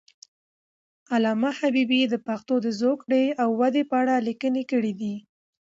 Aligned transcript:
علامه 1.13 1.51
حبیبي 1.59 2.01
د 2.07 2.15
پښتو 2.27 2.55
د 2.65 2.67
زوکړې 2.79 3.23
او 3.41 3.49
ودې 3.59 3.83
په 3.89 3.95
اړه 4.01 4.15
لیکنې 4.27 4.63
کړي 4.71 4.93
دي. 5.01 5.15